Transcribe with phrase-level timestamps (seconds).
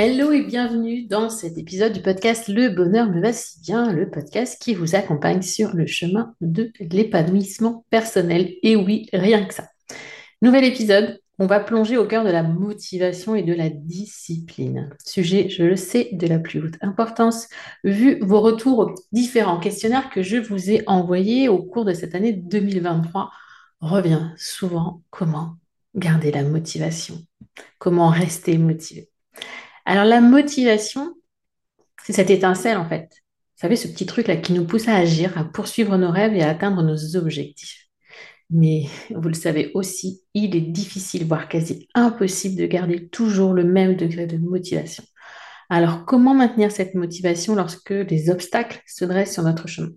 [0.00, 4.08] Hello et bienvenue dans cet épisode du podcast Le bonheur me va si bien, le
[4.08, 8.54] podcast qui vous accompagne sur le chemin de l'épanouissement personnel.
[8.62, 9.68] Et oui, rien que ça.
[10.40, 14.88] Nouvel épisode, on va plonger au cœur de la motivation et de la discipline.
[15.04, 17.48] Sujet, je le sais, de la plus haute importance,
[17.82, 22.14] vu vos retours aux différents questionnaires que je vous ai envoyés au cours de cette
[22.14, 23.32] année 2023.
[23.80, 25.56] Revient souvent comment
[25.96, 27.16] garder la motivation,
[27.80, 29.10] comment rester motivé?
[29.88, 31.14] Alors la motivation,
[32.04, 33.08] c'est cette étincelle en fait.
[33.10, 36.42] Vous savez, ce petit truc-là qui nous pousse à agir, à poursuivre nos rêves et
[36.42, 37.86] à atteindre nos objectifs.
[38.50, 43.64] Mais vous le savez aussi, il est difficile, voire quasi impossible de garder toujours le
[43.64, 45.04] même degré de motivation.
[45.70, 49.92] Alors comment maintenir cette motivation lorsque les obstacles se dressent sur notre chemin?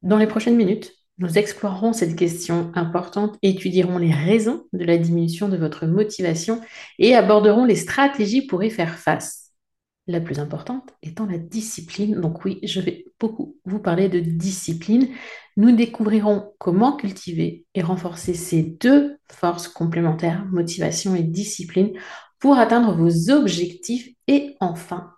[0.00, 5.48] Dans les prochaines minutes, nous explorerons cette question importante, étudierons les raisons de la diminution
[5.48, 6.60] de votre motivation
[6.98, 9.52] et aborderons les stratégies pour y faire face.
[10.06, 12.20] La plus importante étant la discipline.
[12.20, 15.08] Donc oui, je vais beaucoup vous parler de discipline.
[15.56, 21.92] Nous découvrirons comment cultiver et renforcer ces deux forces complémentaires, motivation et discipline,
[22.38, 25.12] pour atteindre vos objectifs et enfin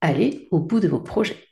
[0.00, 1.51] aller au bout de vos projets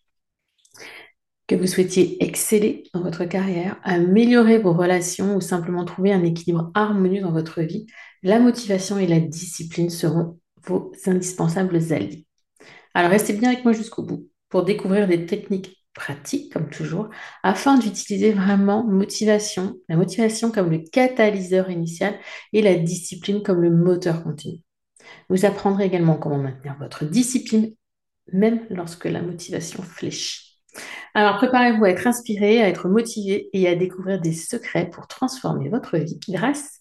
[1.51, 6.71] que vous souhaitiez exceller dans votre carrière, améliorer vos relations ou simplement trouver un équilibre
[6.75, 7.89] harmonieux dans votre vie,
[8.23, 12.25] la motivation et la discipline seront vos indispensables alliés.
[12.95, 17.09] Alors restez bien avec moi jusqu'au bout pour découvrir des techniques pratiques, comme toujours,
[17.43, 22.15] afin d'utiliser vraiment motivation, la motivation comme le catalyseur initial
[22.53, 24.61] et la discipline comme le moteur continu.
[25.29, 27.75] Vous apprendrez également comment maintenir votre discipline,
[28.33, 30.51] même lorsque la motivation fléchit.
[31.15, 35.69] Alors préparez-vous à être inspiré, à être motivé et à découvrir des secrets pour transformer
[35.69, 36.81] votre vie grâce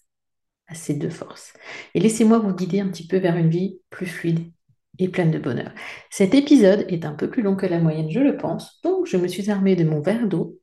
[0.68, 1.52] à ces deux forces.
[1.94, 4.52] Et laissez-moi vous guider un petit peu vers une vie plus fluide
[4.98, 5.72] et pleine de bonheur.
[6.10, 9.16] Cet épisode est un peu plus long que la moyenne, je le pense, donc je
[9.16, 10.58] me suis armée de mon verre d'eau.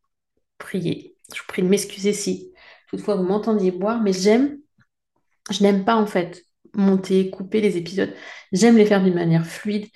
[0.57, 1.15] Priez.
[1.33, 2.53] Je vous prie de m'excuser si
[2.89, 4.59] toutefois vous m'entendiez boire, mais j'aime,
[5.51, 8.13] je n'aime pas en fait monter, couper les épisodes.
[8.53, 9.87] J'aime les faire d'une manière fluide,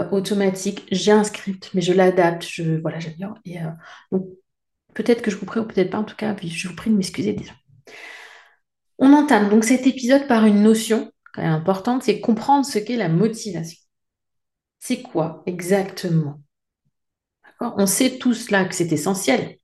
[0.00, 0.86] euh, automatique.
[0.90, 2.44] J'ai un script, mais je l'adapte.
[2.44, 3.34] Je, voilà, bien.
[3.44, 3.70] Et, euh,
[4.10, 4.26] donc,
[4.94, 5.98] peut-être que je vous prie ou peut-être pas.
[5.98, 7.52] En tout cas, je vous prie de m'excuser déjà.
[8.98, 13.78] On entame donc cet épisode par une notion importante, c'est comprendre ce qu'est la motivation.
[14.78, 16.40] C'est quoi exactement?
[17.60, 19.56] On sait tous là que c'est essentiel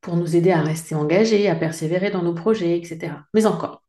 [0.00, 3.14] pour nous aider à rester engagés, à persévérer dans nos projets, etc.
[3.34, 3.82] Mais encore,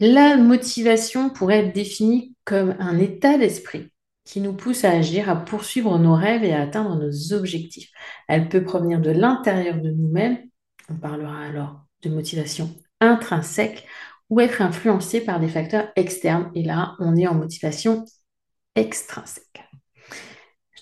[0.00, 3.90] la motivation pourrait être définie comme un état d'esprit
[4.26, 7.90] qui nous pousse à agir, à poursuivre nos rêves et à atteindre nos objectifs.
[8.28, 10.38] Elle peut provenir de l'intérieur de nous-mêmes,
[10.90, 12.70] on parlera alors de motivation
[13.00, 13.86] intrinsèque,
[14.28, 16.50] ou être influencée par des facteurs externes.
[16.54, 18.04] Et là, on est en motivation
[18.74, 19.64] extrinsèque.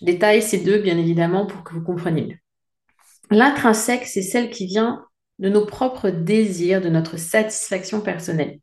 [0.01, 2.39] Je détaille ces deux, bien évidemment, pour que vous compreniez mieux.
[3.31, 5.05] L'intrinsèque, c'est celle qui vient
[5.39, 8.61] de nos propres désirs, de notre satisfaction personnelle.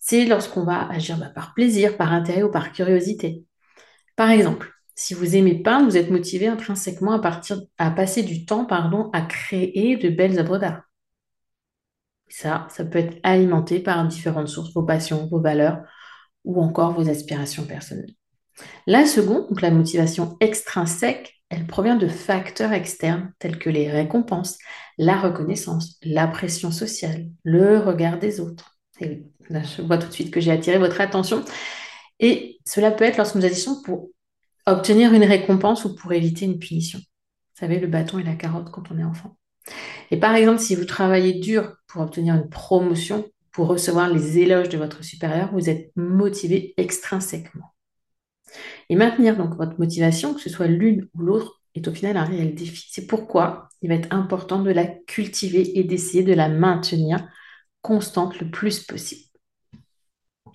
[0.00, 3.44] C'est lorsqu'on va agir bah, par plaisir, par intérêt ou par curiosité.
[4.16, 7.20] Par exemple, si vous aimez peindre, vous êtes motivé intrinsèquement
[7.78, 10.82] à, passer du temps pardon, à créer de belles œuvres d'art.
[12.28, 15.82] Ça, ça peut être alimenté par différentes sources, vos passions, vos valeurs
[16.44, 18.14] ou encore vos aspirations personnelles.
[18.86, 24.58] La seconde, donc la motivation extrinsèque, elle provient de facteurs externes tels que les récompenses,
[24.96, 28.76] la reconnaissance, la pression sociale, le regard des autres.
[29.00, 31.44] Et là, je vois tout de suite que j'ai attiré votre attention.
[32.20, 34.10] Et cela peut être lorsque nous agissons pour
[34.66, 36.98] obtenir une récompense ou pour éviter une punition.
[36.98, 39.36] Vous savez, le bâton et la carotte quand on est enfant.
[40.10, 44.68] Et par exemple, si vous travaillez dur pour obtenir une promotion, pour recevoir les éloges
[44.68, 47.72] de votre supérieur, vous êtes motivé extrinsèquement.
[48.88, 52.24] Et maintenir donc votre motivation, que ce soit l'une ou l'autre, est au final un
[52.24, 52.88] réel défi.
[52.90, 57.26] C'est pourquoi il va être important de la cultiver et d'essayer de la maintenir
[57.82, 59.22] constante le plus possible.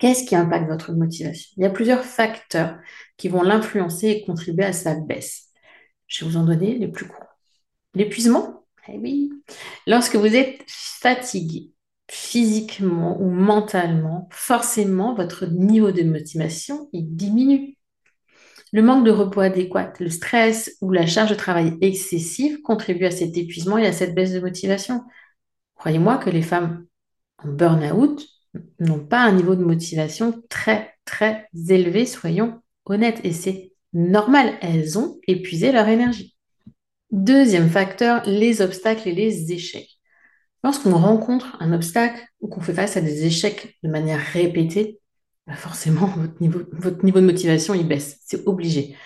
[0.00, 1.50] Qu'est-ce qui impacte votre motivation?
[1.58, 2.78] Il y a plusieurs facteurs
[3.18, 5.50] qui vont l'influencer et contribuer à sa baisse.
[6.06, 7.36] Je vais vous en donner les plus courts.
[7.94, 8.64] L'épuisement?
[8.88, 9.30] Eh oui.
[9.86, 11.70] Lorsque vous êtes fatigué,
[12.10, 17.76] physiquement ou mentalement, forcément, votre niveau de motivation il diminue.
[18.72, 23.10] Le manque de repos adéquat, le stress ou la charge de travail excessive contribuent à
[23.10, 25.04] cet épuisement et à cette baisse de motivation.
[25.74, 26.86] Croyez-moi que les femmes
[27.44, 28.26] en burn-out
[28.78, 33.20] n'ont pas un niveau de motivation très, très élevé, soyons honnêtes.
[33.24, 36.36] Et c'est normal, elles ont épuisé leur énergie.
[37.10, 39.98] Deuxième facteur, les obstacles et les échecs.
[40.62, 45.00] Lorsqu'on rencontre un obstacle ou qu'on fait face à des échecs de manière répétée,
[45.46, 46.06] bah forcément,
[46.70, 48.18] votre niveau, de motivation, il baisse.
[48.24, 48.96] C'est obligé.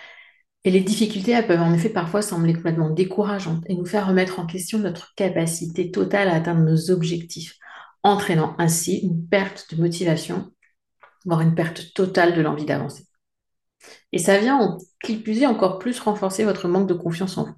[0.65, 4.41] Et les difficultés, elles peuvent en effet parfois sembler complètement décourageantes et nous faire remettre
[4.41, 7.59] en question notre capacité totale à atteindre nos objectifs
[8.05, 10.53] entraînant ainsi une perte de motivation,
[11.25, 13.07] voire une perte totale de l'envie d'avancer.
[14.13, 17.55] Et ça vient, en qui encore plus renforcer votre manque de confiance en vous.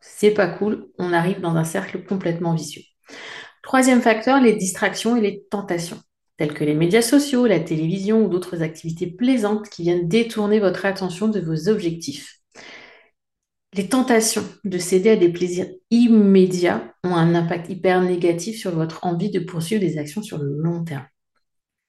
[0.00, 2.82] C'est pas cool, on arrive dans un cercle complètement vicieux.
[3.62, 6.00] Troisième facteur, les distractions et les tentations,
[6.38, 10.86] telles que les médias sociaux, la télévision ou d'autres activités plaisantes qui viennent détourner votre
[10.86, 12.39] attention de vos objectifs.
[13.72, 19.06] Les tentations de céder à des plaisirs immédiats ont un impact hyper négatif sur votre
[19.06, 21.06] envie de poursuivre des actions sur le long terme.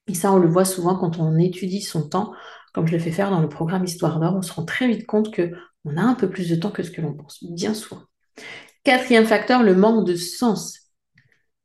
[0.07, 2.33] Et ça, on le voit souvent quand on étudie son temps,
[2.73, 5.07] comme je le fais faire dans le programme Histoire d'or, on se rend très vite
[5.07, 8.03] compte qu'on a un peu plus de temps que ce que l'on pense, bien souvent.
[8.83, 10.91] Quatrième facteur, le manque de sens.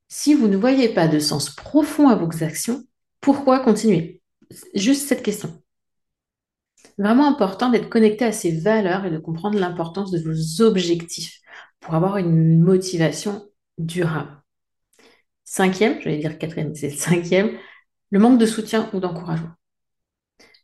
[0.09, 2.85] Si vous ne voyez pas de sens profond à vos actions,
[3.21, 4.23] pourquoi continuer?
[4.75, 5.61] Juste cette question
[6.99, 11.41] vraiment important d'être connecté à ces valeurs et de comprendre l'importance de vos objectifs
[11.81, 13.49] pour avoir une motivation
[13.79, 14.43] durable.
[15.45, 17.57] Cinquième, je vais dire quatrième, c'est le cinquième,
[18.11, 19.51] le manque de soutien ou d'encouragement.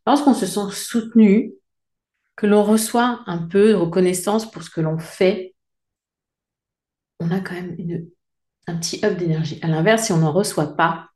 [0.07, 1.55] Lorsqu'on se sent soutenu,
[2.37, 5.55] que l'on reçoit un peu de reconnaissance pour ce que l'on fait,
[7.21, 7.77] on a quand même
[8.67, 9.59] un petit up d'énergie.
[9.63, 11.09] À l'inverse, si on n'en reçoit pas,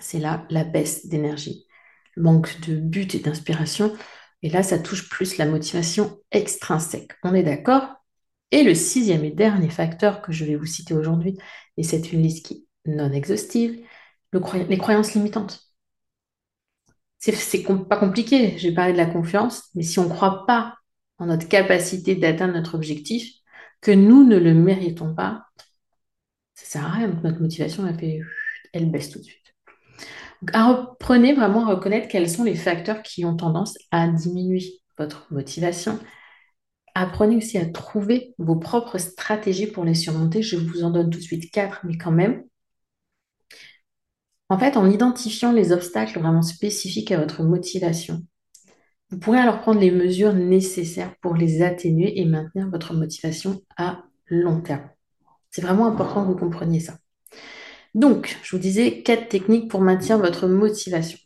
[0.00, 1.66] c'est là la baisse d'énergie.
[2.16, 3.96] Le manque de but et d'inspiration,
[4.42, 7.12] et là, ça touche plus la motivation extrinsèque.
[7.22, 7.94] On est d'accord?
[8.50, 11.38] Et le sixième et dernier facteur que je vais vous citer aujourd'hui,
[11.76, 13.84] et c'est une liste qui est non exhaustive,
[14.32, 15.60] les croyances limitantes.
[17.18, 20.76] C'est pas compliqué, j'ai parlé de la confiance, mais si on ne croit pas
[21.18, 23.30] en notre capacité d'atteindre notre objectif,
[23.82, 25.44] que nous ne le méritons pas,
[26.54, 27.08] ça sert à rien.
[27.22, 27.86] notre motivation,
[28.72, 29.54] elle baisse tout de suite.
[30.52, 34.62] Apprenez vraiment à reconnaître quels sont les facteurs qui ont tendance à diminuer
[34.98, 35.98] votre motivation.
[36.94, 40.42] Apprenez aussi à trouver vos propres stratégies pour les surmonter.
[40.42, 42.44] Je vous en donne tout de suite quatre, mais quand même.
[44.48, 48.22] En fait, en identifiant les obstacles vraiment spécifiques à votre motivation,
[49.10, 54.04] vous pourrez alors prendre les mesures nécessaires pour les atténuer et maintenir votre motivation à
[54.26, 54.88] long terme.
[55.50, 56.98] C'est vraiment important que vous compreniez ça.
[57.94, 61.18] Donc, je vous disais quatre techniques pour maintenir votre motivation.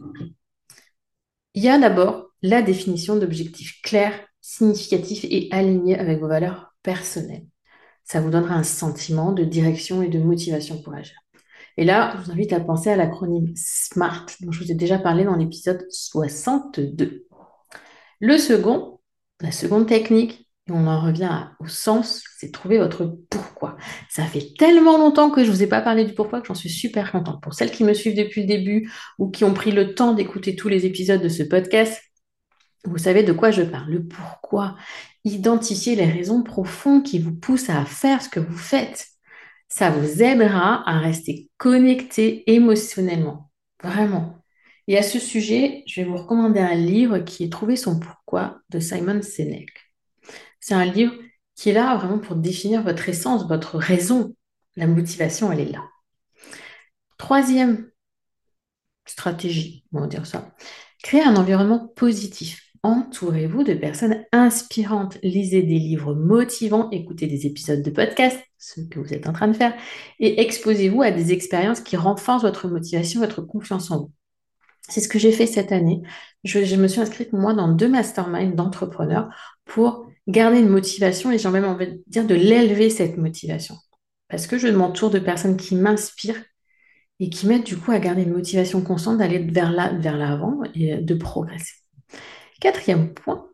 [1.55, 7.47] Il y a d'abord la définition d'objectifs clairs, significatifs et alignés avec vos valeurs personnelles.
[8.05, 11.17] Ça vous donnera un sentiment de direction et de motivation pour agir.
[11.77, 14.99] Et là, je vous invite à penser à l'acronyme SMART, dont je vous ai déjà
[14.99, 17.27] parlé dans l'épisode 62.
[18.21, 19.01] Le second,
[19.41, 23.77] La seconde technique, on en revient au sens, c'est trouver votre pourquoi.
[24.09, 26.55] Ça fait tellement longtemps que je ne vous ai pas parlé du pourquoi que j'en
[26.55, 27.43] suis super contente.
[27.43, 30.57] Pour celles qui me suivent depuis le début ou qui ont pris le temps d'écouter
[30.57, 32.03] tous les épisodes de ce podcast,
[32.85, 34.77] vous savez de quoi je parle, le pourquoi.
[35.25, 39.07] Identifier les raisons profondes qui vous poussent à faire ce que vous faites.
[39.69, 43.51] Ça vous aidera à rester connecté émotionnellement.
[43.83, 44.39] Vraiment.
[44.87, 48.61] Et à ce sujet, je vais vous recommander un livre qui est Trouver son pourquoi
[48.71, 49.84] de Simon Sinek.
[50.67, 51.13] C'est un livre
[51.57, 54.35] qui est là vraiment pour définir votre essence, votre raison.
[54.77, 55.85] La motivation, elle est là.
[57.19, 57.91] Troisième
[59.05, 60.55] stratégie, on dire ça.
[61.03, 62.63] Créer un environnement positif.
[62.83, 65.19] Entourez-vous de personnes inspirantes.
[65.23, 69.49] Lisez des livres motivants, écoutez des épisodes de podcast, ce que vous êtes en train
[69.49, 69.75] de faire,
[70.19, 74.13] et exposez-vous à des expériences qui renforcent votre motivation, votre confiance en vous.
[74.89, 76.03] C'est ce que j'ai fait cette année.
[76.45, 79.31] Je, me suis inscrite, moi, dans deux masterminds d'entrepreneurs
[79.65, 83.77] pour garder une motivation et j'ai même envie de dire de l'élever, cette motivation.
[84.29, 86.43] Parce que je m'entoure de personnes qui m'inspirent
[87.21, 91.15] et qui m'aident du coup à garder une motivation constante, d'aller vers l'avant et de
[91.15, 91.75] progresser.
[92.61, 93.49] Quatrième point,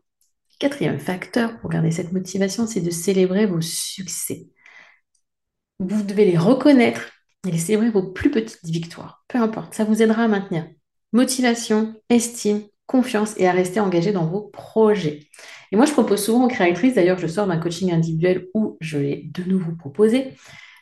[0.59, 4.47] quatrième facteur pour garder cette motivation, c'est de célébrer vos succès.
[5.79, 7.11] Vous devez les reconnaître
[7.47, 9.23] et les célébrer vos plus petites victoires.
[9.27, 10.67] Peu importe, ça vous aidera à maintenir
[11.11, 15.27] motivation, estime, confiance et à rester engagé dans vos projets.
[15.71, 18.97] Et moi, je propose souvent aux créatrices, d'ailleurs, je sors d'un coaching individuel où je
[18.97, 20.33] vais de nouveau proposer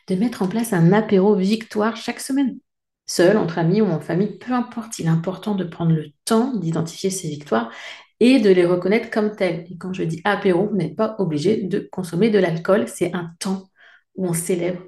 [0.08, 2.58] de mettre en place un apéro victoire chaque semaine.
[3.06, 6.54] Seul, entre amis ou en famille, peu importe, il est important de prendre le temps
[6.56, 7.72] d'identifier ces victoires
[8.20, 9.66] et de les reconnaître comme telles.
[9.70, 12.88] Et quand je dis apéro, vous n'êtes pas obligé de consommer de l'alcool.
[12.88, 13.70] C'est un temps
[14.16, 14.82] où on célèbre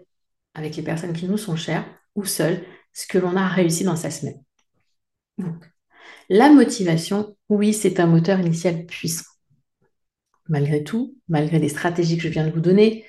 [0.54, 3.96] avec les personnes qui nous sont chères ou seules ce que l'on a réussi dans
[3.96, 4.44] sa semaine.
[5.38, 5.70] Donc,
[6.30, 9.26] la motivation, oui, c'est un moteur initial puissant.
[10.50, 13.06] Malgré tout, malgré les stratégies que je viens de vous donner,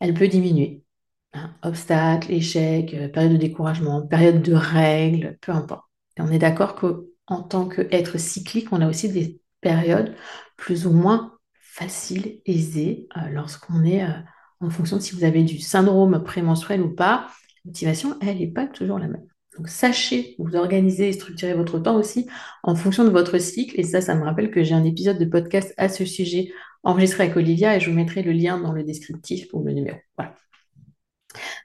[0.00, 0.84] elle peut diminuer.
[1.32, 5.84] Hein, obstacles, échecs, euh, période de découragement, période de règles, peu importe.
[6.16, 10.14] Et on est d'accord qu'en tant qu'être cyclique, on a aussi des période
[10.56, 14.12] plus ou moins facile, aisée, euh, lorsqu'on est euh,
[14.60, 17.28] en fonction de si vous avez du syndrome prémenstruel ou pas.
[17.64, 19.26] La motivation, elle n'est pas toujours la même.
[19.60, 22.26] Donc sachez vous organiser et structurer votre temps aussi
[22.62, 23.78] en fonction de votre cycle.
[23.78, 26.50] Et ça, ça me rappelle que j'ai un épisode de podcast à ce sujet
[26.82, 29.98] enregistré avec Olivia et je vous mettrai le lien dans le descriptif pour le numéro.
[30.16, 30.34] Voilà.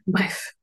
[0.08, 0.58] Bref,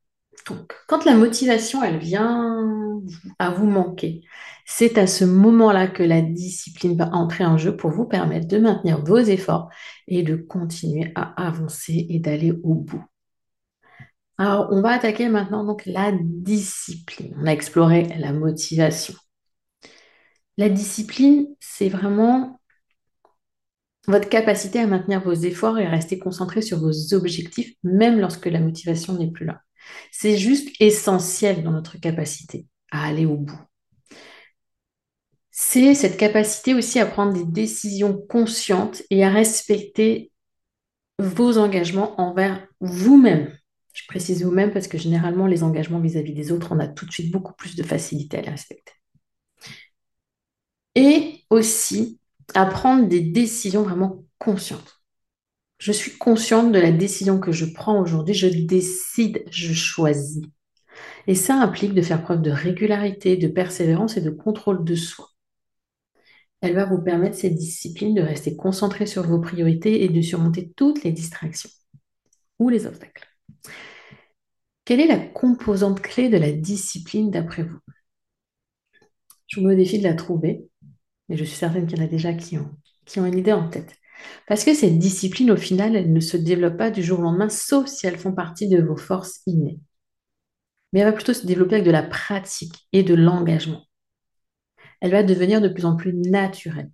[0.47, 3.01] donc, quand la motivation, elle vient
[3.39, 4.21] à vous manquer,
[4.67, 8.59] c'est à ce moment-là que la discipline va entrer en jeu pour vous permettre de
[8.59, 9.71] maintenir vos efforts
[10.07, 13.03] et de continuer à avancer et d'aller au bout.
[14.43, 17.33] Alors, on va attaquer maintenant donc la discipline.
[17.39, 19.15] On a exploré la motivation.
[20.57, 22.61] La discipline, c'est vraiment
[24.09, 28.47] votre capacité à maintenir vos efforts et à rester concentré sur vos objectifs, même lorsque
[28.47, 29.61] la motivation n'est plus là.
[30.11, 33.63] C'est juste essentiel dans notre capacité à aller au bout.
[35.53, 40.33] C'est cette capacité aussi à prendre des décisions conscientes et à respecter
[41.21, 43.57] vos engagements envers vous-même.
[43.93, 47.13] Je précise vous-même parce que généralement, les engagements vis-à-vis des autres, on a tout de
[47.13, 48.93] suite beaucoup plus de facilité à les respecter.
[50.95, 52.21] Et aussi
[52.55, 55.01] à prendre des décisions vraiment conscientes.
[55.79, 58.35] Je suis consciente de la décision que je prends aujourd'hui.
[58.35, 60.43] Je décide, je choisis.
[61.27, 65.29] Et ça implique de faire preuve de régularité, de persévérance et de contrôle de soi.
[66.61, 70.73] Elle va vous permettre, cette discipline, de rester concentré sur vos priorités et de surmonter
[70.77, 71.71] toutes les distractions
[72.59, 73.32] ou les obstacles.
[74.85, 77.79] Quelle est la composante clé de la discipline d'après vous?
[79.47, 80.67] Je vous mets au défi de la trouver,
[81.29, 82.71] mais je suis certaine qu'il y en a déjà qui ont,
[83.05, 83.95] qui ont une idée en tête.
[84.47, 87.49] Parce que cette discipline, au final, elle ne se développe pas du jour au lendemain,
[87.49, 89.81] sauf si elles font partie de vos forces innées.
[90.93, 93.85] Mais elle va plutôt se développer avec de la pratique et de l'engagement.
[95.01, 96.91] Elle va devenir de plus en plus naturelle.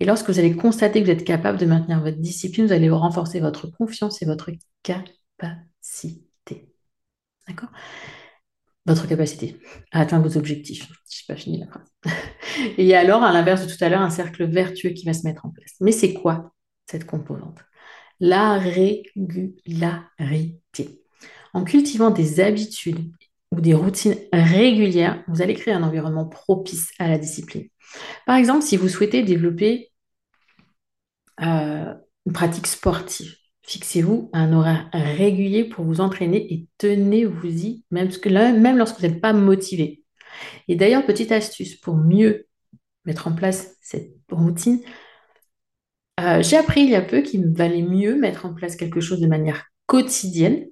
[0.00, 2.90] Et lorsque vous allez constater que vous êtes capable de maintenir votre discipline, vous allez
[2.90, 4.50] renforcer votre confiance et votre
[4.82, 6.68] capacité.
[7.46, 7.70] D'accord?
[8.86, 9.60] Votre capacité
[9.92, 10.88] à atteindre vos objectifs.
[11.08, 11.86] Je n'ai pas fini la phrase.
[12.78, 15.46] Et alors, à l'inverse de tout à l'heure, un cercle vertueux qui va se mettre
[15.46, 15.74] en place.
[15.80, 16.52] Mais c'est quoi
[16.86, 17.58] cette composante?
[18.20, 20.04] La régularité.
[21.54, 23.10] En cultivant des habitudes
[23.54, 27.68] ou des routines régulières, vous allez créer un environnement propice à la discipline.
[28.26, 29.92] Par exemple, si vous souhaitez développer
[31.40, 31.94] euh,
[32.26, 38.08] une pratique sportive, fixez-vous un horaire régulier pour vous entraîner et tenez-vous-y, même,
[38.76, 40.02] lorsque vous n'êtes pas motivé.
[40.68, 42.46] Et d'ailleurs, petite astuce pour mieux
[43.04, 44.80] mettre en place cette routine,
[46.20, 49.20] Euh, j'ai appris il y a peu qu'il valait mieux mettre en place quelque chose
[49.20, 50.66] de manière quotidienne,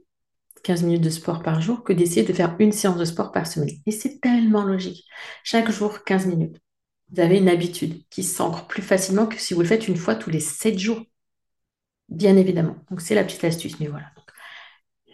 [0.62, 3.46] 15 minutes de sport par jour, que d'essayer de faire une séance de sport par
[3.46, 3.70] semaine.
[3.86, 5.04] Et c'est tellement logique.
[5.44, 6.60] Chaque jour, 15 minutes.
[7.10, 10.14] Vous avez une habitude qui s'ancre plus facilement que si vous le faites une fois
[10.14, 11.02] tous les 7 jours.
[12.08, 12.76] Bien évidemment.
[12.90, 14.06] Donc c'est la petite astuce, mais voilà.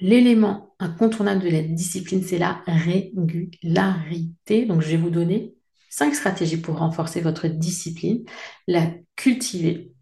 [0.00, 4.64] L'élément incontournable de la discipline, c'est la régularité.
[4.66, 5.54] Donc je vais vous donner
[5.90, 8.24] cinq stratégies pour renforcer votre discipline,
[8.66, 9.92] la cultiver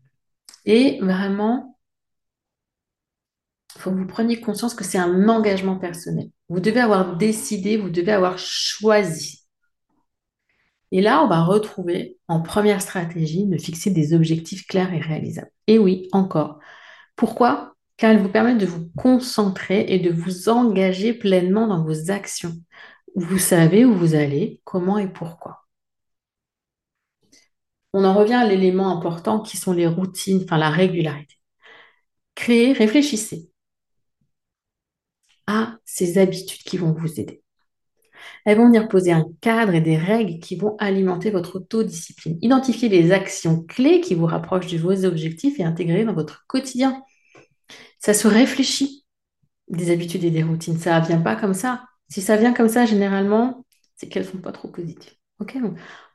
[0.66, 1.75] et vraiment,
[3.76, 6.30] il faut que vous preniez conscience que c'est un engagement personnel.
[6.48, 9.42] Vous devez avoir décidé, vous devez avoir choisi.
[10.92, 15.50] Et là, on va retrouver en première stratégie de fixer des objectifs clairs et réalisables.
[15.66, 16.58] Et oui, encore.
[17.16, 17.74] Pourquoi?
[17.96, 22.54] Car elles vous permettent de vous concentrer et de vous engager pleinement dans vos actions.
[23.14, 25.66] Vous savez où vous allez, comment et pourquoi.
[27.92, 31.34] On en revient à l'élément important qui sont les routines, enfin la régularité.
[32.34, 33.50] Créez, réfléchissez
[35.46, 37.42] à ces habitudes qui vont vous aider.
[38.44, 42.38] Elles vont venir poser un cadre et des règles qui vont alimenter votre autodiscipline.
[42.42, 47.02] Identifiez les actions clés qui vous rapprochent de vos objectifs et intégrer dans votre quotidien.
[47.98, 49.04] Ça se réfléchit,
[49.68, 50.78] des habitudes et des routines.
[50.78, 51.84] Ça ne vient pas comme ça.
[52.08, 53.64] Si ça vient comme ça, généralement,
[53.96, 55.14] c'est qu'elles ne sont pas trop positives.
[55.40, 55.56] Ok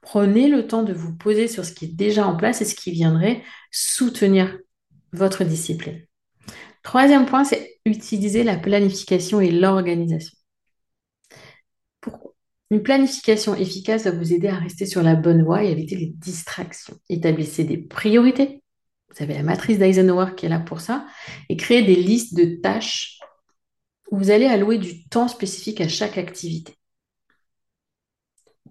[0.02, 2.76] Prenez le temps de vous poser sur ce qui est déjà en place et ce
[2.76, 4.58] qui viendrait soutenir
[5.14, 6.02] votre discipline.
[6.84, 10.36] Troisième point, c'est utiliser la planification et l'organisation.
[12.00, 12.34] Pourquoi
[12.72, 16.08] Une planification efficace va vous aider à rester sur la bonne voie et éviter les
[16.08, 16.98] distractions.
[17.10, 18.64] Établissez des priorités.
[19.10, 21.06] Vous avez la matrice d'Eisenhower qui est là pour ça.
[21.50, 23.20] Et créez des listes de tâches
[24.10, 26.76] où vous allez allouer du temps spécifique à chaque activité.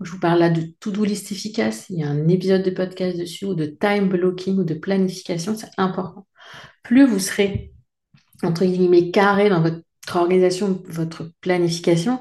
[0.01, 1.87] Je vous parle là de to-do list efficace.
[1.91, 5.55] Il y a un épisode de podcast dessus, ou de time blocking, ou de planification.
[5.55, 6.27] C'est important.
[6.83, 7.73] Plus vous serez,
[8.43, 9.83] entre guillemets, carré dans votre
[10.15, 12.21] organisation, votre planification,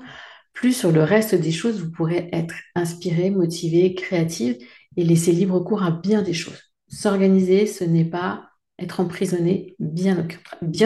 [0.54, 4.58] plus sur le reste des choses, vous pourrez être inspiré, motivé, créative
[4.98, 6.62] et laisser libre cours à bien des choses.
[6.90, 10.28] S'organiser, ce n'est pas être emprisonné, bien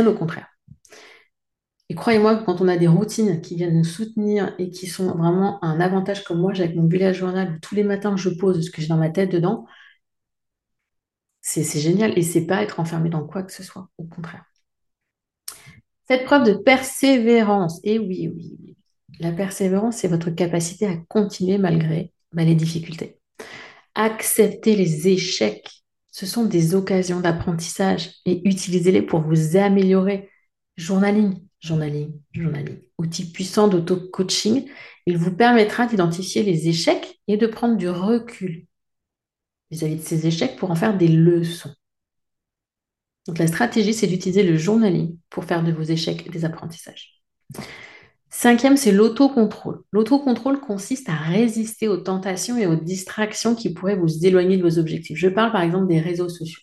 [0.08, 0.48] au contraire.
[1.90, 5.64] Et croyez-moi quand on a des routines qui viennent nous soutenir et qui sont vraiment
[5.64, 8.66] un avantage comme moi, j'ai avec mon bullet journal où tous les matins je pose
[8.66, 9.66] ce que j'ai dans ma tête dedans,
[11.42, 12.18] c'est génial.
[12.18, 14.46] Et c'est pas être enfermé dans quoi que ce soit, au contraire.
[16.08, 18.76] Cette preuve de persévérance, et oui, oui, oui.
[19.20, 23.20] La persévérance, c'est votre capacité à continuer malgré les difficultés.
[23.96, 30.30] Accepter les échecs, ce sont des occasions d'apprentissage et utilisez-les pour vous améliorer.
[30.76, 32.80] Journaling, journaling, journaling.
[32.98, 34.68] Outil puissant d'auto-coaching,
[35.06, 38.66] il vous permettra d'identifier les échecs et de prendre du recul
[39.70, 41.74] vis-à-vis de ces échecs pour en faire des leçons.
[43.28, 47.22] Donc la stratégie, c'est d'utiliser le journaling pour faire de vos échecs des apprentissages.
[48.30, 49.84] Cinquième, c'est l'autocontrôle.
[49.92, 54.80] L'autocontrôle consiste à résister aux tentations et aux distractions qui pourraient vous éloigner de vos
[54.80, 55.18] objectifs.
[55.18, 56.62] Je parle par exemple des réseaux sociaux.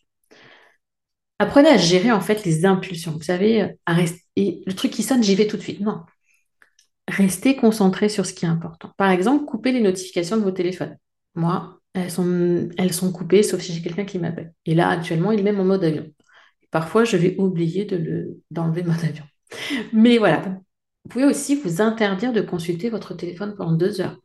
[1.39, 3.13] Apprenez à gérer en fait les impulsions.
[3.13, 4.63] Vous savez, à rester...
[4.67, 5.81] le truc qui sonne, j'y vais tout de suite.
[5.81, 6.03] Non.
[7.09, 8.91] Restez concentré sur ce qui est important.
[8.97, 10.97] Par exemple, coupez les notifications de vos téléphones.
[11.35, 14.53] Moi, elles sont, coupées, sauf si j'ai quelqu'un qui m'appelle.
[14.67, 16.07] Et là, actuellement, il est en mode avion.
[16.71, 19.25] Parfois, je vais oublier de le, d'enlever le mode avion.
[19.93, 20.41] Mais voilà.
[21.05, 24.19] Vous pouvez aussi vous interdire de consulter votre téléphone pendant deux heures.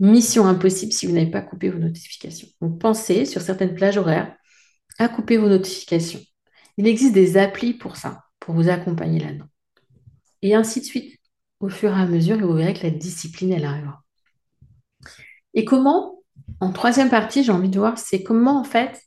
[0.00, 2.48] Mission impossible si vous n'avez pas coupé vos notifications.
[2.60, 4.34] Donc, pensez sur certaines plages horaires
[4.98, 6.20] à couper vos notifications.
[6.76, 9.46] Il existe des applis pour ça, pour vous accompagner là-dedans.
[10.42, 11.18] Et ainsi de suite,
[11.60, 14.02] au fur et à mesure, vous verrez que la discipline, elle arrivera.
[15.54, 16.22] Et comment,
[16.60, 19.00] en troisième partie, j'ai envie de voir, c'est comment, en fait,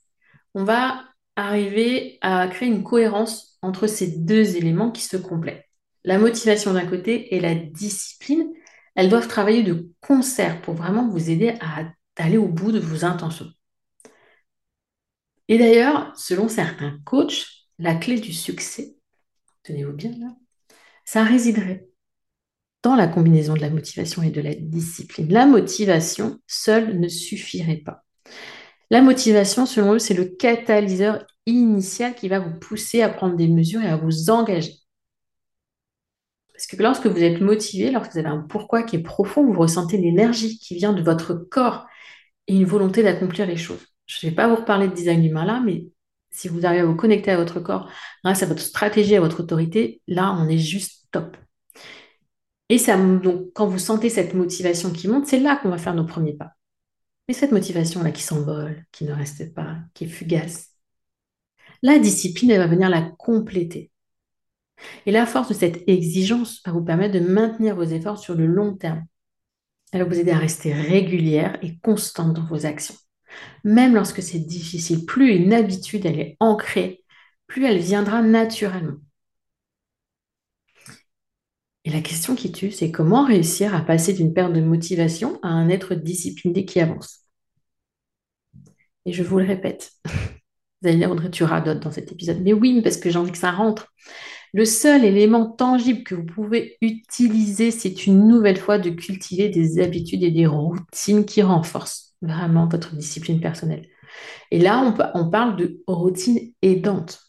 [0.53, 1.03] on va
[1.37, 5.63] arriver à créer une cohérence entre ces deux éléments qui se complètent.
[6.03, 8.49] La motivation d'un côté et la discipline,
[8.95, 11.85] elles doivent travailler de concert pour vraiment vous aider à
[12.17, 13.51] aller au bout de vos intentions.
[15.47, 17.45] Et d'ailleurs, selon certains coachs,
[17.77, 18.95] la clé du succès,
[19.63, 20.35] tenez-vous bien là,
[21.05, 21.87] ça résiderait
[22.81, 25.31] dans la combinaison de la motivation et de la discipline.
[25.31, 28.03] La motivation seule ne suffirait pas.
[28.89, 33.47] La motivation, selon eux, c'est le catalyseur initial qui va vous pousser à prendre des
[33.47, 34.75] mesures et à vous engager.
[36.53, 39.59] Parce que lorsque vous êtes motivé, lorsque vous avez un pourquoi qui est profond, vous
[39.59, 41.85] ressentez l'énergie qui vient de votre corps
[42.47, 43.85] et une volonté d'accomplir les choses.
[44.05, 45.85] Je ne vais pas vous reparler de design humain là, mais
[46.31, 47.89] si vous arrivez à vous connecter à votre corps
[48.23, 51.37] grâce à votre stratégie, à votre autorité, là, on est juste top.
[52.69, 52.77] Et
[53.53, 56.56] quand vous sentez cette motivation qui monte, c'est là qu'on va faire nos premiers pas.
[57.27, 60.73] Mais cette motivation-là qui s'envole, qui ne reste pas, qui est fugace,
[61.81, 63.91] la discipline, elle va venir la compléter.
[65.05, 68.45] Et la force de cette exigence va vous permettre de maintenir vos efforts sur le
[68.45, 69.05] long terme.
[69.91, 72.95] Elle va vous aider à rester régulière et constante dans vos actions.
[73.63, 77.03] Même lorsque c'est difficile, plus une habitude est ancrée,
[77.47, 78.97] plus elle viendra naturellement.
[81.87, 85.47] Et la question qui tue, c'est comment réussir à passer d'une perte de motivation à
[85.47, 87.21] un être discipliné qui avance?
[89.05, 92.41] Et je vous le répète, vous allez dire, Audrey, tu radotes dans cet épisode.
[92.41, 93.93] Mais oui, parce que j'ai envie que ça rentre.
[94.53, 99.79] Le seul élément tangible que vous pouvez utiliser, c'est une nouvelle fois de cultiver des
[99.79, 103.87] habitudes et des routines qui renforcent vraiment votre discipline personnelle.
[104.51, 107.26] Et là, on, parle de routine aidante.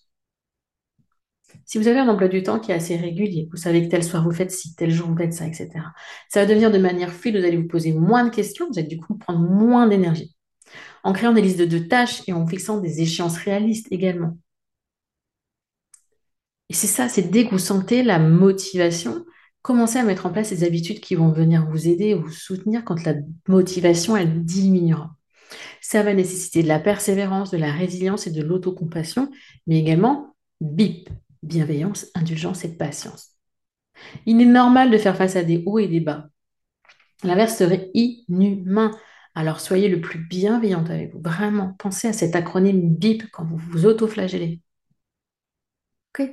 [1.68, 4.02] Si vous avez un emploi du temps qui est assez régulier, vous savez que tel
[4.02, 5.68] soir vous faites ci, tel jour vous faites ça, etc.,
[6.30, 8.88] ça va devenir de manière fluide, vous allez vous poser moins de questions, vous allez
[8.88, 10.34] du coup prendre moins d'énergie.
[11.04, 14.38] En créant des listes de tâches et en fixant des échéances réalistes également.
[16.70, 19.26] Et c'est ça, c'est dès que vous sentez la motivation,
[19.60, 23.04] commencez à mettre en place des habitudes qui vont venir vous aider, vous soutenir quand
[23.04, 25.14] la motivation, elle diminuera.
[25.82, 29.30] Ça va nécessiter de la persévérance, de la résilience et de l'autocompassion,
[29.66, 31.10] mais également BIP,
[31.42, 33.30] bienveillance, indulgence et patience.
[34.26, 36.28] Il est normal de faire face à des hauts et des bas.
[37.24, 38.92] L'inverse serait inhumain.
[39.34, 41.20] Alors soyez le plus bienveillant avec vous.
[41.22, 44.60] Vraiment, pensez à cet acronyme BIP quand vous vous autoflagellez.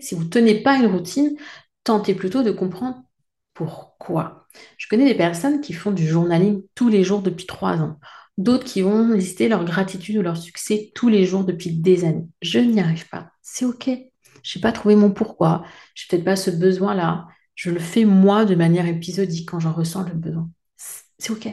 [0.02, 1.38] si vous ne tenez pas une routine,
[1.84, 3.04] tentez plutôt de comprendre
[3.54, 4.48] pourquoi.
[4.78, 8.00] Je connais des personnes qui font du journaling tous les jours depuis trois ans.
[8.38, 12.28] D'autres qui vont lister leur gratitude ou leur succès tous les jours depuis des années.
[12.41, 13.32] Je n'y arrive pas.
[13.41, 13.89] C'est OK.
[14.45, 15.63] Je n'ai pas trouvé mon pourquoi,
[15.95, 17.27] je n'ai peut-être pas ce besoin-là.
[17.55, 20.49] Je le fais moi de manière épisodique quand j'en ressens le besoin.
[21.17, 21.47] C'est OK.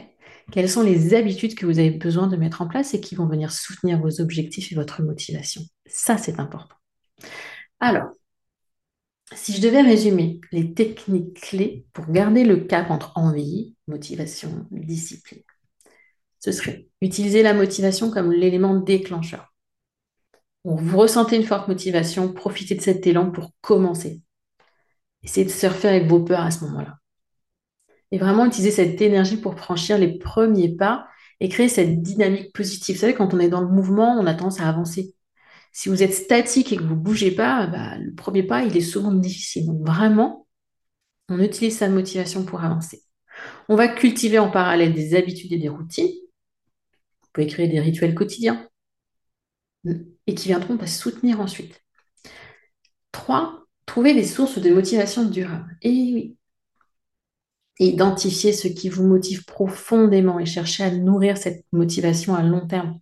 [0.51, 3.25] Quelles sont les habitudes que vous avez besoin de mettre en place et qui vont
[3.25, 5.61] venir soutenir vos objectifs et votre motivation?
[5.87, 6.75] Ça, c'est important.
[7.79, 8.09] Alors,
[9.33, 15.41] si je devais résumer les techniques clés pour garder le cap entre envie, motivation, discipline,
[16.39, 19.52] ce serait utiliser la motivation comme l'élément déclencheur
[20.63, 24.21] vous ressentez une forte motivation, profitez de cet élan pour commencer.
[25.23, 26.97] Essayez de surfer avec vos peurs à ce moment-là.
[28.11, 31.07] Et vraiment utiliser cette énergie pour franchir les premiers pas
[31.39, 32.95] et créer cette dynamique positive.
[32.95, 35.15] Vous savez, quand on est dans le mouvement, on a tendance à avancer.
[35.71, 38.77] Si vous êtes statique et que vous ne bougez pas, bah, le premier pas, il
[38.77, 39.65] est souvent difficile.
[39.65, 40.47] Donc vraiment,
[41.29, 43.01] on utilise sa motivation pour avancer.
[43.69, 46.11] On va cultiver en parallèle des habitudes et des routines.
[47.21, 48.67] Vous pouvez créer des rituels quotidiens
[50.27, 51.81] et qui viendront vous soutenir ensuite.
[53.11, 53.65] 3.
[53.85, 55.77] Trouver des sources de motivation durable.
[55.81, 56.37] Et oui.
[57.79, 62.99] Identifier ce qui vous motive profondément et chercher à nourrir cette motivation à long terme.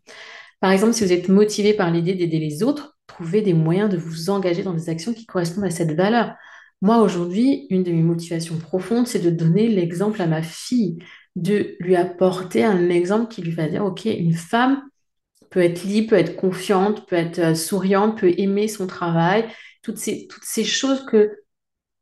[0.59, 3.97] Par exemple, si vous êtes motivé par l'idée d'aider les autres, trouvez des moyens de
[3.97, 6.35] vous engager dans des actions qui correspondent à cette valeur.
[6.81, 10.99] Moi, aujourd'hui, une de mes motivations profondes, c'est de donner l'exemple à ma fille,
[11.35, 14.81] de lui apporter un exemple qui lui va dire, OK, une femme
[15.51, 19.45] peut être libre, peut être confiante, peut être euh, souriante, peut aimer son travail,
[19.83, 20.27] toutes ces,
[20.63, 21.37] choses que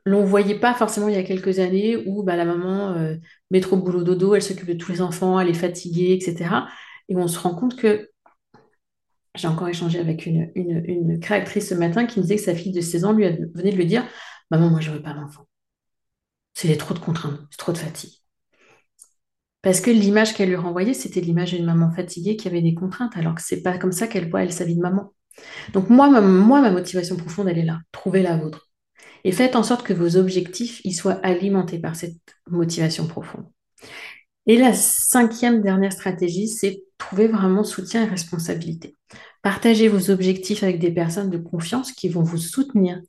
[0.06, 3.16] l'on ne voyait pas forcément il y a quelques années où bah, la maman euh,
[3.52, 6.68] met trop boulot dodo, elle s'occupe de tous les enfants, elle est fatiguée, etc.
[7.10, 8.10] Et on se rend compte que
[9.36, 12.82] j'ai encore échangé avec une, créatrice ce matin qui me disait que sa fille de
[12.82, 14.04] 16 ans lui venait de lui dire
[14.52, 15.48] Maman, moi, je veux pas d'enfant.
[16.54, 18.12] C'est trop de contraintes, c'est trop de fatigue.
[19.62, 23.18] Parce que l'image qu'elle lui renvoyait, c'était l'image d'une maman fatiguée qui avait des contraintes,
[23.18, 25.14] alors que c'est pas comme ça qu'elle voit elle sa vie de maman.
[25.74, 27.80] Donc moi ma, moi, ma motivation profonde, elle est là.
[27.92, 28.70] Trouvez la vôtre.
[29.24, 32.16] Et faites en sorte que vos objectifs y soient alimentés par cette
[32.50, 33.46] motivation profonde.
[34.46, 38.96] Et la cinquième dernière stratégie, c'est trouver vraiment soutien et responsabilité.
[39.42, 43.00] Partagez vos objectifs avec des personnes de confiance qui vont vous soutenir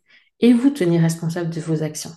[0.40, 2.12] et vous tenir responsable de vos actions.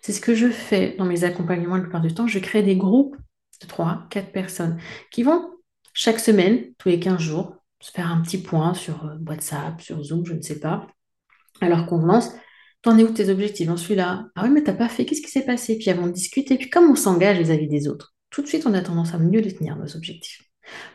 [0.00, 2.26] C'est ce que je fais dans mes accompagnements la plupart du temps.
[2.26, 3.16] Je crée des groupes
[3.62, 4.78] de 3, 4 personnes
[5.10, 5.50] qui vont
[5.92, 10.02] chaque semaine, tous les 15 jours, se faire un petit point sur euh, WhatsApp, sur
[10.02, 10.86] Zoom, je ne sais pas,
[11.60, 12.30] à leur convenance.
[12.82, 14.26] T'en es où tes objectifs J'en suis là.
[14.34, 15.76] Ah oui, mais t'as pas fait, qu'est-ce qui s'est passé?
[15.78, 16.56] Puis elles vont discuter.
[16.56, 19.42] Puis comme on s'engage vis-à-vis des autres, tout de suite, on a tendance à mieux
[19.42, 20.42] tenir, nos objectifs.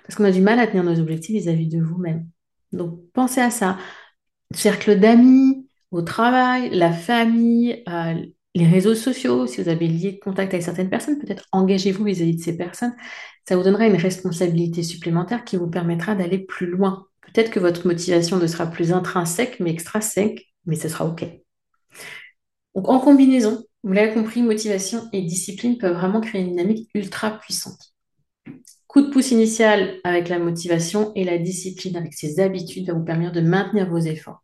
[0.03, 2.27] Parce qu'on a du mal à tenir nos objectifs vis-à-vis de vous-même.
[2.71, 3.77] Donc, pensez à ça.
[4.53, 8.25] Cercle d'amis, au travail, la famille, euh,
[8.57, 12.35] les réseaux sociaux, si vous avez lié de contact avec certaines personnes, peut-être engagez-vous vis-à-vis
[12.35, 12.95] de ces personnes.
[13.47, 17.05] Ça vous donnera une responsabilité supplémentaire qui vous permettra d'aller plus loin.
[17.21, 21.23] Peut-être que votre motivation ne sera plus intrinsèque, mais extrinsèque, mais ce sera OK.
[22.75, 27.37] Donc en combinaison, vous l'avez compris, motivation et discipline peuvent vraiment créer une dynamique ultra
[27.39, 27.93] puissante.
[28.87, 33.05] Coup de pouce initial avec la motivation et la discipline avec ses habitudes va vous
[33.05, 34.43] permettre de maintenir vos efforts.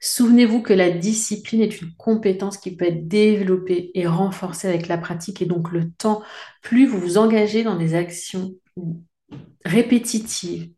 [0.00, 4.98] Souvenez-vous que la discipline est une compétence qui peut être développée et renforcée avec la
[4.98, 6.22] pratique et donc le temps.
[6.62, 8.52] Plus vous vous engagez dans des actions
[9.64, 10.70] répétitives,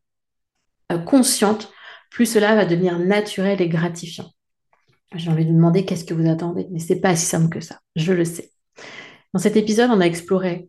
[0.93, 1.73] euh, conscientes,
[2.11, 4.31] plus cela va devenir naturel et gratifiant.
[5.15, 7.49] J'ai envie de vous demander qu'est-ce que vous attendez, mais ce n'est pas si simple
[7.49, 8.51] que ça, je le sais.
[9.33, 10.69] Dans cet épisode, on a exploré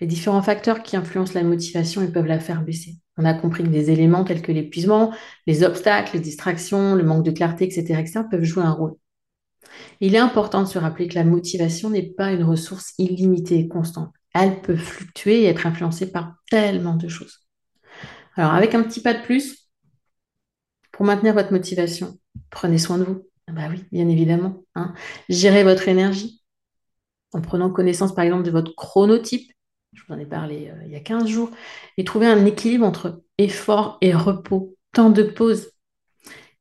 [0.00, 2.96] les différents facteurs qui influencent la motivation et peuvent la faire baisser.
[3.18, 5.12] On a compris que des éléments tels que l'épuisement,
[5.46, 8.94] les obstacles, les distractions, le manque de clarté, etc., peuvent jouer un rôle.
[10.00, 13.68] Il est important de se rappeler que la motivation n'est pas une ressource illimitée et
[13.68, 14.12] constante.
[14.34, 17.40] Elle peut fluctuer et être influencée par tellement de choses.
[18.36, 19.68] Alors, avec un petit pas de plus,
[20.90, 22.18] pour maintenir votre motivation,
[22.50, 23.22] prenez soin de vous.
[23.48, 24.64] Ah bah oui, bien évidemment.
[24.74, 24.94] Hein.
[25.28, 26.42] Gérez votre énergie
[27.32, 29.50] en prenant connaissance, par exemple, de votre chronotype.
[29.92, 31.50] Je vous en ai parlé euh, il y a 15 jours.
[31.96, 35.70] Et trouvez un équilibre entre effort et repos, temps de pause.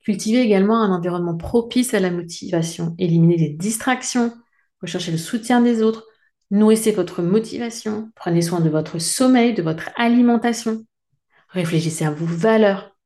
[0.03, 2.95] Cultivez également un environnement propice à la motivation.
[2.97, 4.33] Éliminez les distractions.
[4.81, 6.05] Recherchez le soutien des autres.
[6.49, 8.11] Nourrissez votre motivation.
[8.15, 10.85] Prenez soin de votre sommeil, de votre alimentation.
[11.49, 12.97] Réfléchissez à vos valeurs.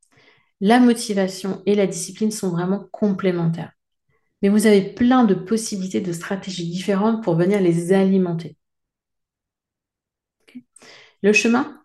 [0.61, 3.73] La motivation et la discipline sont vraiment complémentaires.
[4.41, 8.55] Mais vous avez plein de possibilités de stratégies différentes pour venir les alimenter.
[11.21, 11.81] Le chemin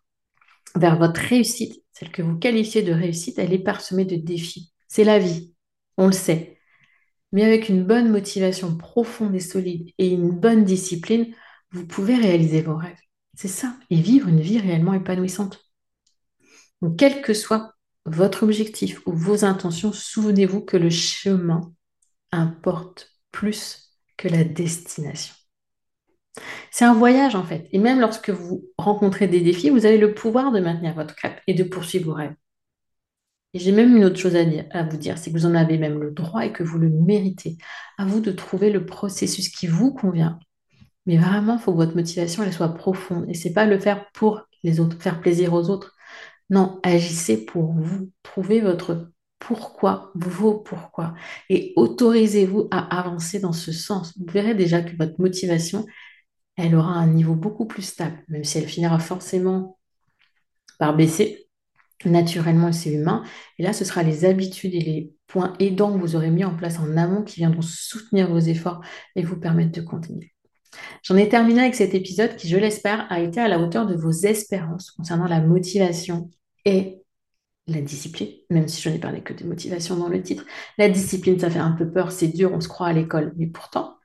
[0.77, 4.73] vers votre réussite, celle que vous qualifiez de réussite, elle est parsemée de défis.
[4.89, 5.55] C'est la vie,
[5.97, 6.59] on le sait.
[7.33, 11.35] Mais avec une bonne motivation profonde et solide et une bonne discipline,
[11.71, 12.99] vous pouvez réaliser vos rêves.
[13.35, 15.65] C'est ça, et vivre une vie réellement épanouissante.
[16.99, 17.75] Quel que soit
[18.07, 21.73] votre objectif ou vos intentions, souvenez-vous que le chemin
[22.33, 25.35] importe plus que la destination.
[26.71, 27.69] C'est un voyage en fait.
[27.73, 31.41] Et même lorsque vous rencontrez des défis, vous avez le pouvoir de maintenir votre cap
[31.47, 32.35] et de poursuivre vos rêves.
[33.53, 35.99] Et j'ai même une autre chose à, vous dire, c'est que vous en avez même
[35.99, 37.59] le droit et que vous le méritez.
[37.99, 40.39] À vous de trouver le processus qui vous convient.
[41.07, 43.25] Mais vraiment, il faut que votre motivation elle soit profonde.
[43.29, 45.97] Et c'est pas le faire pour les autres, faire plaisir aux autres.
[46.51, 48.11] Non, agissez pour vous.
[48.23, 51.15] Trouvez votre pourquoi, vos pourquoi.
[51.49, 54.17] Et autorisez-vous à avancer dans ce sens.
[54.19, 55.87] Vous verrez déjà que votre motivation,
[56.61, 59.79] elle aura un niveau beaucoup plus stable, même si elle finira forcément
[60.79, 61.47] par baisser.
[62.05, 63.23] Naturellement, c'est humain.
[63.59, 66.57] Et là, ce sera les habitudes et les points aidants que vous aurez mis en
[66.57, 68.81] place en amont qui viendront soutenir vos efforts
[69.17, 70.33] et vous permettre de continuer.
[71.03, 73.95] J'en ai terminé avec cet épisode qui, je l'espère, a été à la hauteur de
[73.95, 76.31] vos espérances concernant la motivation
[76.65, 77.03] et
[77.67, 80.45] la discipline, même si je n'ai parlé que de motivation dans le titre.
[80.79, 83.33] La discipline, ça fait un peu peur, c'est dur, on se croit à l'école.
[83.37, 83.97] Mais pourtant,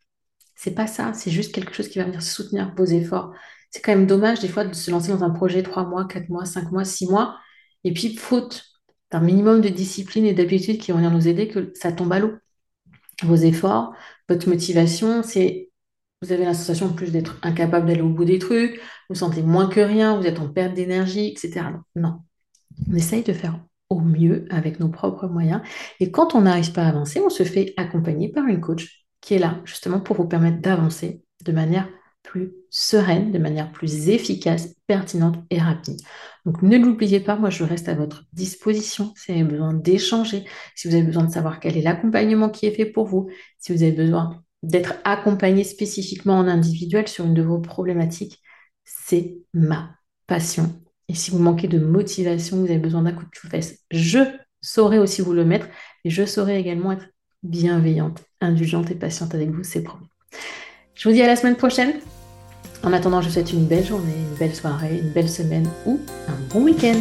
[0.56, 3.34] c'est pas ça, c'est juste quelque chose qui va venir soutenir vos efforts.
[3.72, 6.30] C'est quand même dommage des fois de se lancer dans un projet 3 mois, 4
[6.30, 7.38] mois, 5 mois, 6 mois,
[7.84, 8.66] et puis faute
[9.12, 12.20] d'un minimum de discipline et d'habitude qui vont venir nous aider, que ça tombe à
[12.20, 12.34] l'eau.
[13.24, 13.94] Vos efforts,
[14.30, 15.70] votre motivation, c'est
[16.22, 19.68] vous avez la sensation plus d'être incapable d'aller au bout des trucs, vous sentez moins
[19.68, 21.68] que rien, vous êtes en perte d'énergie, etc.
[21.96, 22.22] Non.
[22.90, 25.62] On essaye de faire au mieux avec nos propres moyens.
[26.00, 29.34] Et quand on n'arrive pas à avancer, on se fait accompagner par une coach qui
[29.34, 31.90] est là justement pour vous permettre d'avancer de manière
[32.22, 36.00] plus sereine, de manière plus efficace, pertinente et rapide.
[36.46, 40.46] Donc ne l'oubliez pas, moi je reste à votre disposition si vous avez besoin d'échanger,
[40.76, 43.74] si vous avez besoin de savoir quel est l'accompagnement qui est fait pour vous, si
[43.74, 48.42] vous avez besoin d'être accompagné spécifiquement en individuel sur une de vos problématiques,
[48.84, 49.96] c'est ma
[50.28, 50.82] passion.
[51.08, 54.20] Et si vous manquez de motivation, vous avez besoin d'un coup de fesse, je
[54.62, 55.68] saurai aussi vous le mettre
[56.04, 57.08] et je saurai également être
[57.46, 60.08] bienveillante, indulgente et patiente avec vous, c'est promis.
[60.94, 61.94] Je vous dis à la semaine prochaine.
[62.84, 66.00] En attendant, je vous souhaite une belle journée, une belle soirée, une belle semaine ou
[66.28, 67.00] un bon week-end.